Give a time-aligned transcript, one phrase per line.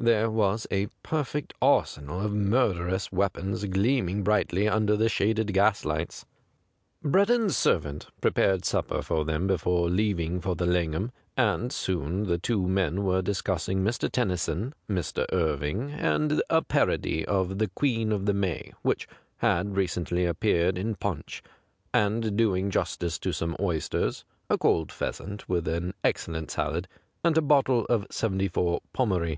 [0.00, 6.24] Thei'C was a perfect arsenal of murderous weapons gleaming brightly under the shaded gaslights.
[7.04, 12.38] Breddon's servant prepared sup per for them before leaving for the Langham, and soon the
[12.38, 14.10] two ntien were discussing Mr.
[14.10, 15.26] Tennyson, Mr.
[15.30, 19.06] Irving, and a parody of the' Queen of the May' which
[19.40, 21.42] had recently appeared in Piincli,
[21.92, 26.88] and doing justice to some oysters, a cold pheasant with an excellent salad,
[27.22, 29.30] and a bottle of '74 Pommery.